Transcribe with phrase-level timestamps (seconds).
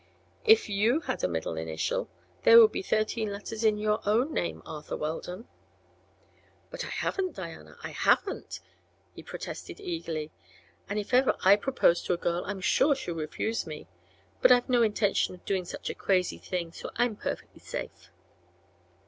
[0.45, 2.09] "If you had a middle initial,
[2.41, 5.47] there would be thirteen letters in your own name, Arthur Weldon."
[6.71, 8.61] "But I haven't, Diana; I haven't,"
[9.13, 10.31] he protested, eagerly.
[10.89, 13.85] "And if ever I propose to a girl I'm sure she'll refuse me.
[14.41, 18.09] But I've no intention of doing such a crazy thing, so I'm perfectly safe."